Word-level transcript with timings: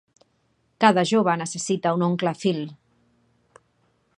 Cada 0.85 1.03
jove 1.09 1.35
necessita 1.41 1.93
un 1.99 2.07
oncle 2.07 2.33
Phil. 2.45 2.61